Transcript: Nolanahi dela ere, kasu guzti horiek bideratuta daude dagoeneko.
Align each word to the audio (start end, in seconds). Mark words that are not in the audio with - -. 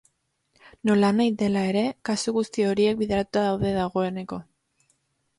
Nolanahi 0.89 1.33
dela 1.41 1.65
ere, 1.73 1.83
kasu 2.09 2.33
guzti 2.37 2.65
horiek 2.69 2.97
bideratuta 3.01 3.43
daude 3.49 3.75
dagoeneko. 3.77 4.41